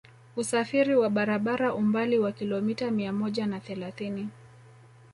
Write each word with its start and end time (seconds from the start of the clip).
Usafiri 0.35 0.95
wa 0.95 1.09
barabara 1.09 1.73
umbali 1.75 2.19
wa 2.19 2.31
kilomita 2.31 2.91
mia 2.91 3.13
moja 3.13 3.45
na 3.47 3.59
thelathini 3.59 4.29